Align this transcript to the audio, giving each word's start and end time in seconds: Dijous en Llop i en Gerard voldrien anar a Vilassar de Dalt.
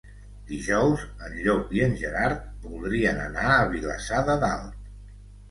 Dijous 0.51 1.03
en 1.27 1.35
Llop 1.47 1.75
i 1.79 1.83
en 1.89 1.93
Gerard 1.99 2.49
voldrien 2.65 3.21
anar 3.27 3.45
a 3.59 3.69
Vilassar 3.75 4.25
de 4.33 4.41
Dalt. 4.47 4.75